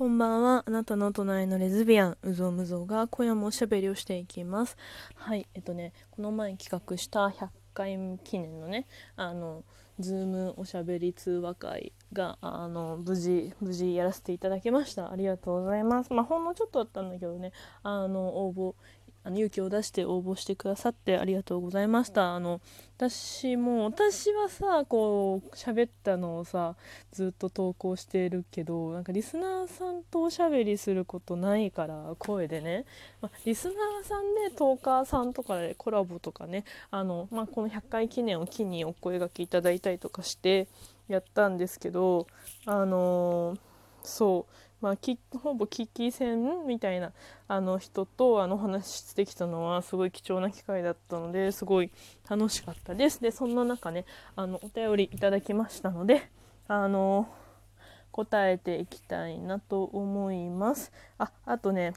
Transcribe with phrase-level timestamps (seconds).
[0.00, 0.64] こんばんは。
[0.66, 4.78] あなたの隣のレズビアン、うぞうむぞうが今夜もおしゃべりをしていきます。
[5.14, 8.86] はい、えっとね、この前企画した100回記念のね、
[9.16, 9.62] あの、
[9.98, 15.12] ズームおしゃべり通話会が、あの、無事、無事やらせていただきました。
[15.12, 16.14] ありがとうございます。
[16.14, 18.74] まあ、ほんのちょっとだったんだけどね、あの、応募
[19.22, 22.34] あの勇気を出して応募してくださってありがとうございました。
[22.34, 22.60] あの
[22.96, 26.76] 私も私はさこう喋ったのをさ
[27.12, 32.84] ずっと投稿しているけどなんかリスナーさんとおしゃべりすることないから声でね、
[33.20, 36.64] まあ、リスナーさんでトーカーさんとかでコラボとかね。
[36.90, 40.68] あの、まあ、この100回記念を機にお声がけいただいたりとかして
[41.08, 42.26] やったんですけど
[42.66, 43.58] あのー、
[44.02, 44.52] そう。
[44.80, 44.98] まあ、
[45.38, 47.12] ほぼ危機戦みたいな
[47.48, 51.90] あの人とあの話してきたのはすごい貴重な機会だったのですごい
[52.28, 53.20] 楽しかったです。
[53.20, 56.30] でそんな中ねあのお便りいただきましたので
[56.66, 57.28] あの
[58.10, 60.92] 答えていきたいなと思います。
[61.18, 61.92] ああとね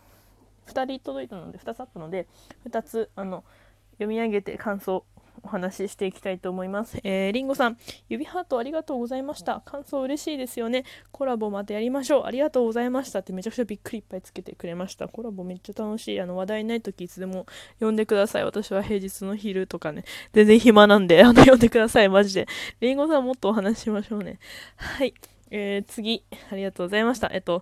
[0.68, 2.28] 2人届いたので2つあったので
[2.68, 3.46] 2つあの
[3.94, 5.06] 読み上げて感想
[5.54, 7.00] 話ししていきたいと思います。
[7.04, 7.78] えー、リンゴさん、
[8.10, 9.62] 指ハートありがとうございました。
[9.66, 10.84] 感想嬉しいですよね。
[11.12, 12.24] コラボまたやりましょう。
[12.26, 15.08] ありがとうございましたってめちゃくちゃびっくりいっぱいつけてくれました。
[15.08, 16.20] コラボめっちゃ楽しい。
[16.20, 17.46] あの話題ない時いつでも
[17.80, 18.46] 呼んでください。
[18.46, 22.10] 私は平日の昼とかね、全然暇なんで、あの呼んでください。
[22.10, 22.48] マジで。
[22.80, 24.40] リンゴさんもっとお話ししましょうね。
[24.76, 25.14] はい。
[25.52, 27.30] えー、次、ありがとうございました。
[27.32, 27.62] えっと、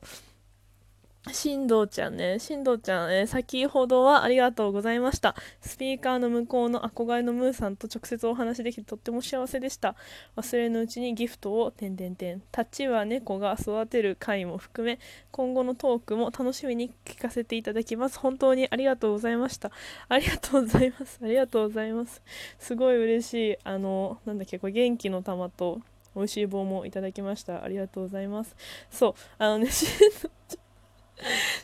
[1.30, 2.39] 新藤ちゃんね。
[2.39, 5.36] 新藤ちゃん、えー、先ほどはありがとうございました。
[5.61, 9.95] スピーカーの向こうの憧れのムーさんと直接お話できてとっても幸せでした。
[10.36, 12.42] 忘れぬうちにギフトを、てんてんてん。
[12.52, 14.97] タッチは猫が育てる回も含め、
[15.30, 18.17] 今後のトークも楽しみに聞かせていただきます。
[18.17, 19.69] 本当にありがとうございました。
[20.09, 21.19] ありがとうございます。
[21.22, 22.23] ありがとうございます。
[22.58, 23.58] すごい嬉しい。
[23.64, 25.81] あの、なんだっけ、これ元気の玉と、
[26.16, 27.64] 美味しい棒もいただきました。
[27.64, 28.55] ありがとうございます。
[28.89, 30.70] そう、あのね、 新藤ちゃん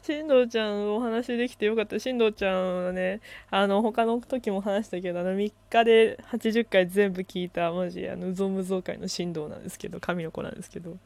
[0.04, 2.00] 進藤ちゃんお話できてよかった。
[2.00, 10.98] 進藤ちゃんはね、あの、他の時も話したけど、あの、3日で80回全部聞いた、マジ、あの、うぞむぞ会の進藤なんですけど、神の子なんですけど、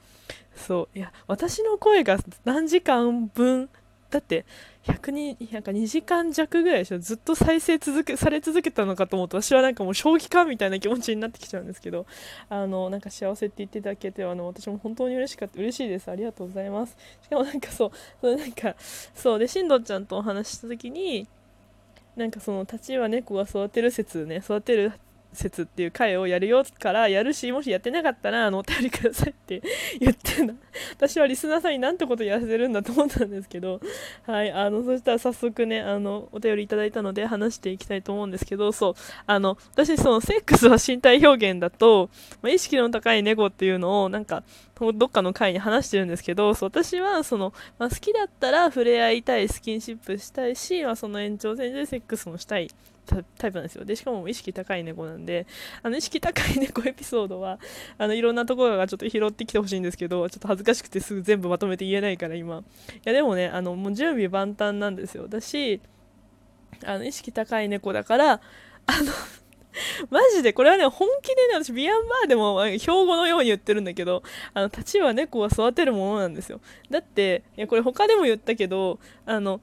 [0.56, 3.70] そう、いや、私の声が何時間分
[4.12, 4.46] だって
[4.84, 12.06] 100人なんか2時間弱ぐらいでしょずっと再生続けされ続けたのかと思うと私はなんかもう正気かみたいな気持ちになってきちゃうんですけど
[12.50, 16.12] あのなんか幸せって言っていただけてあの私も本当に嬉しかった嬉しいです。
[16.12, 16.98] ありがとうございます。
[17.24, 18.76] しかもなんかそうそなんか
[19.16, 21.28] そうでしんどちゃんとお話しした時に
[22.16, 24.92] なんかその立ちは猫が育てる説ね育てる
[25.34, 29.62] 説っていう回をやるよからやるしもしやってなかったらあのお便りくださいって
[30.00, 30.54] 言ってんだ。
[30.92, 33.80] 私はリスナーさんになんてことやらせるんだと思ったんですけど
[34.24, 38.94] はいあのそしたら早速ねあのお便りいただいたので話していきたいと思うんですけどそう
[39.26, 42.10] あの私そのセックスは身体表現だと、
[42.42, 44.44] まあ、意識の高い猫っていうのをなんか
[44.94, 52.70] どっかの回に話してるんですけどそう私はその、まあ、好きだったら触れ合いたいスキンシップしたいし、まあ、その延長線でセックスもしたい
[53.38, 53.86] タイプなんですよ。
[53.86, 55.46] でしかも意識高い猫なんで
[55.84, 57.60] あの意識高い猫エピソードは
[57.98, 62.60] あのいろんなところがちょっと拾ってきてほしいんですけどちょっと恥ずかしくてすぐ全部まとめて言えないから今。
[62.60, 62.64] い
[63.04, 65.28] やでもねあのもう準備万端なんですよ。
[65.28, 65.82] だし
[66.86, 68.38] あの意識高い猫だからあ
[69.04, 69.12] の
[70.10, 74.24] マジでこれはね本気でね私ビアンバーでも標語のように言ってるんだけど
[74.54, 76.60] あの立ちは猫は育てるものなんですよ。
[76.90, 79.62] だっていやこれ他でも言ったけどあの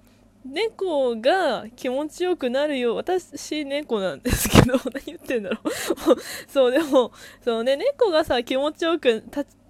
[0.49, 5.71] 猫が気持ちよくなるよう私猫なんですけど 何言ってんだろう。
[6.49, 9.23] そうでもそうね猫がさ気持ちよく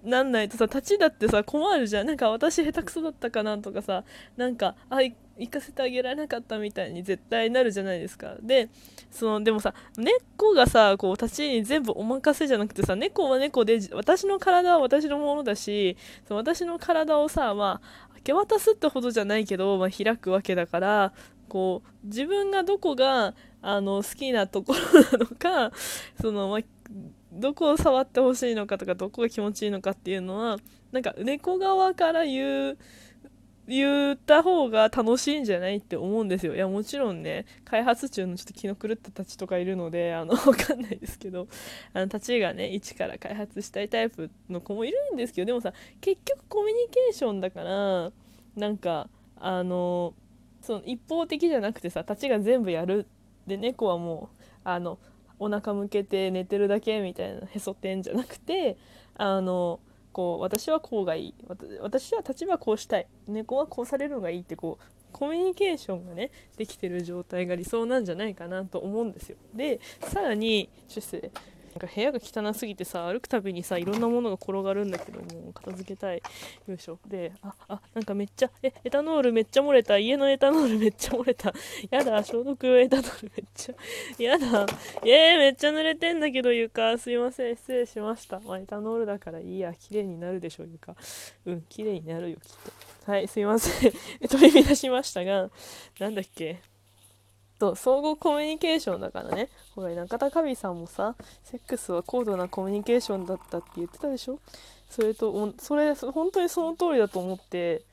[0.03, 2.07] なんないとさ立ちだってさ困るじゃん。
[2.07, 4.03] なんか私下手くそだったかなとかさ
[4.37, 5.01] なんかあ
[5.39, 8.35] 行かせてあげられなかったみたいに絶対なるじゃないですか。
[8.41, 8.69] で
[9.09, 15.97] そのでもさ猫がさこう立ちに全部お任せじゃなくてさ猫は猫で私の体は私のものだし
[16.27, 21.13] その私の体をさまあ明け渡すってほどじゃないけど、まあ、開くわけだから
[21.47, 25.71] こう自分がどこがあの好きなところなのか
[26.21, 26.59] その、まあ、
[27.31, 30.57] どこを触ってほしいのかとかどこが気持ちいいのかっていうのは
[30.91, 32.77] なんか猫側から言う
[33.69, 36.55] 言った方が楽しいんじゃないって思うんですよ。
[36.55, 41.47] いや、もちろんね、開発中のちょっと気の狂ったたちとかいるので、あの、 わかんないですけど、
[41.93, 48.11] あの、たちがね、一から開発したいタイプの子もいるんですけど、でもさ、結局コミュニケーションだから、
[48.55, 50.13] なんか、あの、
[50.61, 53.05] その一方的じゃなくてさ、たちが全部やる。
[53.45, 54.99] で、猫はもう、あの、
[55.39, 58.77] お腹向けて寝てるだけみたいなへそってんじゃなくて
[59.15, 59.79] あの
[60.11, 61.35] こう私はこうがいい。
[61.81, 63.07] 私は立場こうしたい。
[63.27, 69.37] 猫はこうされるのがいいってこうコミュニケーションがねできてる状態が理想なんじゃないかなと思うんですよ。
[69.53, 71.31] でさらに出世
[71.79, 76.21] なんか部屋が汚すぎてさ歩くたびにさいろんなものが転がるんだけどもう片付けたい。
[76.67, 76.99] よいしょ。
[77.07, 79.97] でああなんかめっちゃえエタノールめっちゃ漏れた。
[79.97, 81.53] 家のエタノールめっちゃ漏れた。
[81.89, 83.75] やだ消毒用エタノールめっちゃ。
[84.21, 84.65] やだ。
[85.05, 86.97] えー、めっちゃ濡れてんだけど床。
[86.97, 87.55] すいません。
[87.55, 88.41] 失礼しました。
[88.41, 89.73] まあエタノールだからいいや。
[89.73, 90.97] 綺麗になるでしょう床。
[91.45, 92.51] うん綺麗になるよきっ
[93.05, 93.11] と。
[93.11, 93.93] はいすいません。
[94.27, 95.49] 取り乱しましたが
[95.97, 96.59] なんだっけ。
[97.59, 99.49] と相互コミュニケーションだからね。
[99.75, 104.39] ほら中田神さんもさセックスは高度なコミュニケーションだったって言ってたでしょ？
[104.89, 107.83] それとそれ本当にその通りだと思って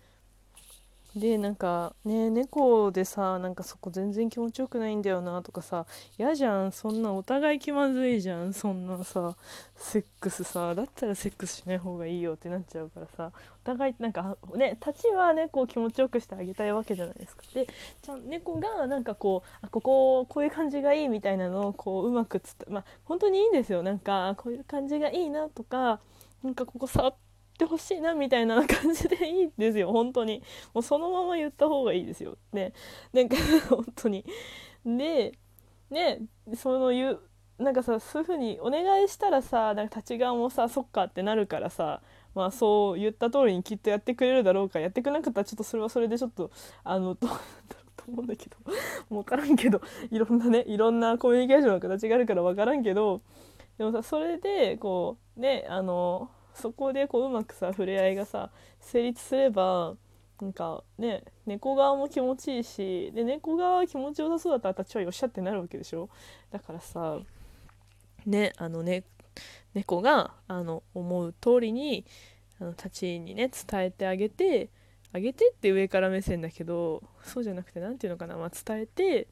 [1.17, 5.87] でなんかね猫でさなんかそこ全然気持ちよくないんだよなとかさ
[6.19, 6.73] 嫌じゃん。
[6.73, 8.53] そんなお互い気まずいじゃん。
[8.53, 9.35] そんなさ
[9.77, 13.33] セックスさだったらセックスしない方がいいよってなっちゃうからさ
[13.65, 17.45] お互いなんかね立ちは猫を気持ちよくしてあげたいわけじゃないですか。
[17.55, 17.67] で
[18.03, 23.83] ちゃん猫がなんかこうあこここういう感じがいいみたいなのをこううまくつったまあ本当にいいんですよ。
[23.83, 25.99] なんかこういう感じがいいなとか
[26.43, 27.26] なんかここ触って
[27.57, 29.91] ってほしいなみたいな感じでいいんですよ。
[29.91, 30.43] 本当に。
[30.75, 32.37] もうそのまま言った方がいいですよ。
[32.53, 32.73] ね。
[33.13, 33.37] なんか
[33.69, 34.25] 本当に。
[34.85, 35.33] で
[35.91, 36.21] ね
[36.55, 37.21] その言う
[37.59, 42.03] なんかさそういう風にお願いしたらさなんか立ち側もさそっかってなるからさ
[42.35, 46.51] まあそう言った通りにきっとやってくれるだろうかやってくれなかったらちょっとそれはそれでちょっと
[46.85, 47.41] あのどうなんだ
[47.77, 48.57] ろうと思うんだけど
[49.09, 49.81] 分からんけど
[50.11, 53.23] いろんなねいろんなコミュニケーションの形があるから分からんけど
[53.79, 58.51] でもさそれでこうねあのそこでこううまくさ触れ合いがさ
[58.81, 59.95] 成立すれば
[60.41, 66.09] なんかね猫側も気持ちいいしで猫側は気持ちよさそうだったら立ちはよっしゃってなるわけでしょ。
[66.51, 67.19] だからさ
[68.27, 69.05] ねあのね
[69.75, 72.05] 猫があの思う通りに
[72.61, 74.71] あの立ちにね伝えてあげて
[75.13, 79.29] あげてって上から目線だけどそうじゃなくて何て言うのかな、まあ、伝えて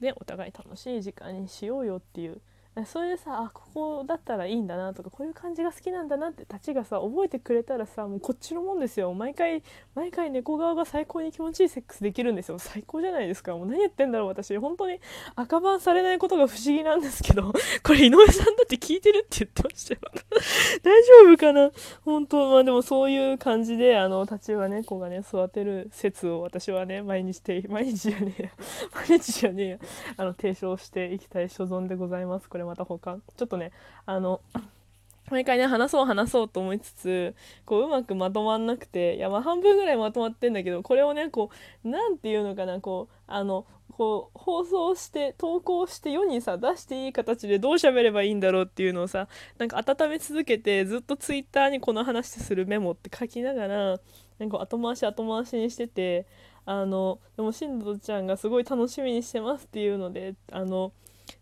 [0.00, 2.40] でお互い楽しい時間にしようよっていう
[2.86, 9.12] それでさあここだったらいいんだなとかこういう感じが好きなんだなってたちがさ覚えてくれたらさもうこっちのもんですよ。
[9.12, 9.62] 毎回
[9.94, 12.58] 毎回猫側が最高に気持ちいいセックスできるんですよ。
[12.58, 13.54] 最高じゃないですか。
[13.54, 14.56] もう何言ってんだろう私。
[14.56, 14.98] 本当に
[15.36, 17.52] 赤番されないことが不思議なんですけど。
[17.84, 20.00] これ井上さんだって聞いてるって言ってましたよ。
[20.82, 21.70] 大丈夫かな？
[22.06, 22.50] 本当。
[22.52, 28.50] まあでもそういう感じであのたちは猫がね育てる説を私はね毎日毎日じゃねえ
[28.96, 29.78] 毎日じゃねえや。
[30.16, 32.48] あの提唱していきたい所存でございます。
[32.48, 33.72] これれまた他ちょっとね
[34.06, 34.40] あの
[35.30, 41.50] 毎回ね話そう話そうと思いつつこううまくまとまんなくていやまあ半分ぐらいまとまってんだけどこれをねこ
[41.84, 49.28] う何て言うのかなこうあのこう放送して投稿して世にさ出していい形でどう喋ればいいんだろうっていうのをさ
[49.58, 54.00] なんか温め続けてずっとツイッターにこの話するメモって書きながら
[54.38, 56.26] なんか後回し後回しにしてて
[56.64, 60.92] あのでもしんどちゃんがすごい楽しみにしてますっていうのであの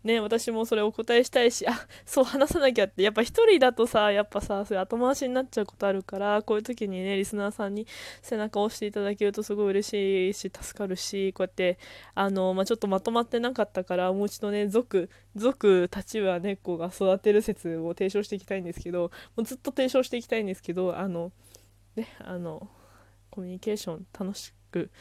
[0.03, 7.87] ね、私もそれお答えしたいし、あ、そう話さなきゃって、やっぱ一人だとさ、やっぱさ、それ後回しになっちゃうことあるから、こういう時にね、リスナーさんに
[8.21, 11.77] 背中を押していただけるとすごい嬉しいし、助かるし、こうやって、
[12.15, 21.31] あの、まあ、ちょっとまとまってなかったから、もう一度ね、族、族立場猫が育てる説を提唱していきたいんですけど、もうずっと提唱していきたいんですけど、あの、
[21.95, 22.69] ね、あの、
[23.29, 24.91] コミュニケーション楽しく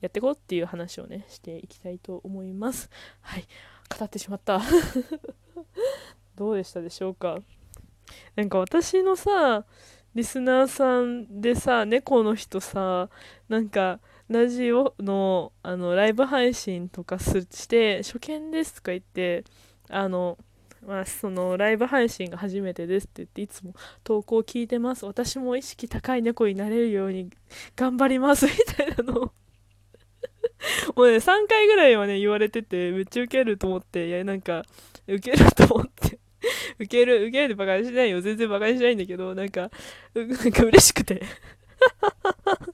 [0.00, 2.90] やっていこうっていう話をね、していきたいと思います。
[3.20, 3.46] はい。
[3.88, 4.60] 語ってしまった。
[6.36, 7.38] どうでしたでしょうか？
[8.36, 9.64] なんか私のさ
[10.14, 13.10] リスナーさんでさ猫の人さ
[13.48, 19.44] なんかラジオのあのライブ配信とかして初見ですとか言って
[19.88, 20.38] あの
[20.86, 23.74] まあ、そのライブ配信が初めてですって言っていつも
[24.04, 25.04] 投稿聞いてます。
[25.04, 27.30] 私も意識高い猫になれるように
[27.76, 28.46] 頑張ります。
[28.48, 29.32] みたいなのを
[30.96, 34.64] もうね、3回ぐらいはね、言われてて、めっちゃウケると思って、いや、なんか、
[35.06, 36.18] ウケると思って、
[36.78, 38.20] ウケる、ウケるってバカにしないよ。
[38.20, 39.70] 全然バカにしないんだけど、なんか、
[40.14, 41.22] なんか嬉しくて。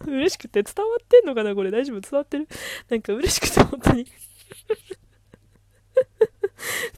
[0.06, 2.00] 嬉しくて、伝わってんのかなこれ大丈夫？
[2.00, 2.48] 伝わってる？
[2.88, 4.06] なんか嬉しくて、本当に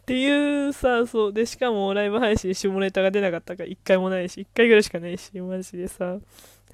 [0.00, 1.32] っていうさ、そう。
[1.32, 6.18] で、しかもライブ配信下ネタが出なかったから1回もないし、1回ぐらいしかないし、マジでさ。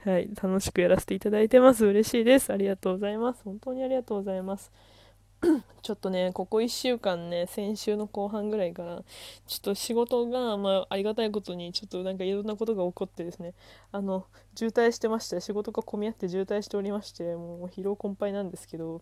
[0.05, 1.87] はい、楽しくやらせていただいてます。
[1.87, 2.53] 嬉しいです。
[2.53, 3.43] ありがとうございます。
[3.45, 4.73] 本当にありがとうございます。
[5.83, 9.05] ちょっとね、ここ1週間ね、先週の後半ぐらいから、
[9.47, 13.55] ちょっと仕事が、まあ、ありがたいことに、ちょっとなんかいろんなことが起こってですね、
[13.93, 19.01] あの、渋滞してました仕事が混み合って渋滞しておりましてもう疲労困憊なんですけど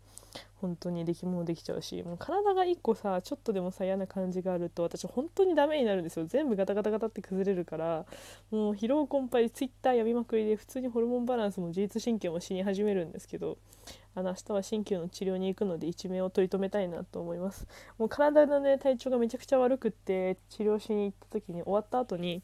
[0.61, 6.26] 本当に出来物できちゃうしもう体が1個さちょっとでもさ嫌な感じがあると私本当にダメになるんですよ。
[6.26, 8.07] 全部ガタガタガタって崩れるから
[8.50, 13.59] もう疲労困憊ツイッターやみまくりで普通にホルモンバランスも自律神経も死に始めるんですけど
[14.14, 17.67] あの明日は鍼灸の治療に行くので一命を取り留めたいなと思います。
[17.99, 22.43] もう体のね体調がめちゃくちゃ悪くって治療しに行った時に終わった後に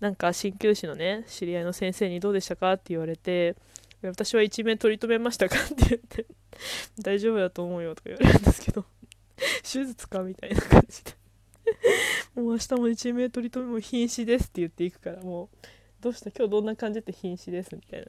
[0.00, 3.56] なんか鍼灸師のね知り合いの先生にどうでしたかって言われて
[4.02, 6.26] 私は一命取り留めましたかって言って
[7.00, 8.84] 大丈夫だと思うよとか言われるんですけど
[9.62, 11.18] 手術かみたいな感じで。
[12.34, 15.48] もう明日も一命取り留めも瀕死ですって言っていくからもう
[16.00, 16.30] どうした？
[16.30, 18.06] 今日どんな感じって瀕死ですみたいな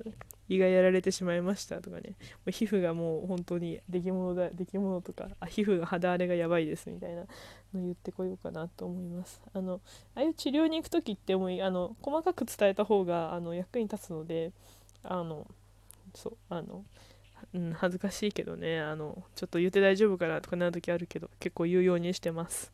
[0.47, 2.11] 胃がやられてしまいましたとかね。
[2.11, 2.15] も
[2.47, 7.27] う皮膚がもう本当に出来物だ出来物とかあ皮膚が肌荒れがやばいですみたいなの
[7.73, 9.41] 言ってこようかなと思います。
[9.53, 9.81] あの
[10.15, 14.51] ああいう治療に行く時ってもうあの細かく伝えた方があの役に立つので
[15.03, 15.47] あの
[16.15, 16.85] そうあの
[17.53, 22.71] うん、恥ずかしいけどねあのちょっと言って大丈夫かなとかなる時あるけど結構言うようにしてます。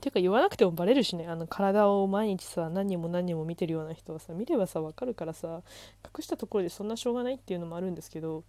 [0.00, 5.62] ていうか言わなくてもバレるしねあの体を毎日さ何人も何人も見てるような人はさ見ればさ分かるからさ
[6.04, 8.44] 隠したところでそんなしょうがないっていうのもあるんですけど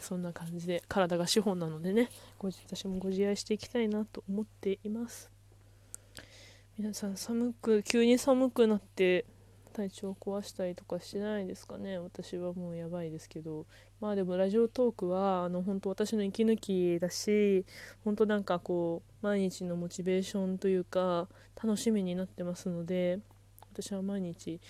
[0.00, 5.30] そんな感じで体が資本なのでねご私もご自愛していきたいなと思っています。
[6.76, 9.26] 皆さん寒く急に寒くなって
[9.74, 11.98] 体調を壊したりとかしてないですかね。
[11.98, 13.66] 私はもうやばいですけど。
[14.00, 17.64] まあでもラジオトークはあの本当私の息抜きだし
[18.04, 21.26] 本当なんかこう毎日のモチベーションというか
[21.62, 23.20] 楽しみになってますので
[23.72, 24.60] 私は毎日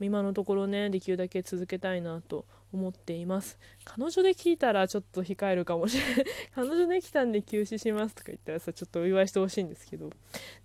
[0.00, 3.58] 今のところねできるだけ続けたいなと思っています。
[3.84, 6.24] 彼女で聞いたらちょっと控えるかもしれない。
[6.54, 10.10] 彼女できたんで休止しますとか言ったらさちょっとお祝いしてほしいんですけど。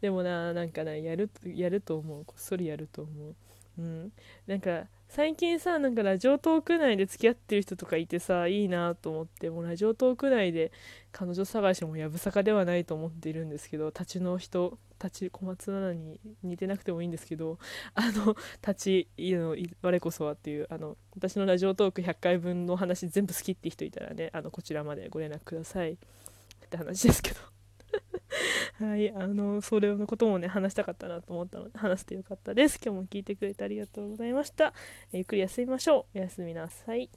[0.02, 2.26] でもななんかなやるやると思う。
[2.26, 3.36] こっそりやると思う。
[3.80, 4.12] うん、
[4.46, 10.72] なんか最近さなんかラジオトーク内で付き合ってる人とかいてさいいなと思ってもうラジオトーク内で
[11.12, 17.58] 彼女探しもやぶさかではないと思っているんですけど立ちの人立ち小松菜奈に似てなくてもいいんですけど
[17.96, 25.94] あの立ちいの我こそはっていうあの私のラジオトーク100回分の話全部好きって人いたらねあのこちらまでご連絡ください。
[25.94, 25.98] っ
[26.70, 27.49] て話ですけど。
[28.80, 32.80] はい、あの、それのこともね、話したかったなと思ったので、話してよかったです。
[32.84, 34.74] 今日も聞いてくれてありがとうございました。
[35.12, 36.18] ゆっくり休みましょう。
[36.18, 37.08] おやすみなさい。